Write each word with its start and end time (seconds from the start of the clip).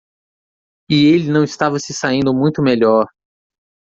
E 0.89 0.95
ele 1.05 1.29
não 1.31 1.43
estava 1.43 1.77
se 1.77 1.93
saindo 1.93 2.33
muito 2.33 2.59
melhor. 2.59 3.05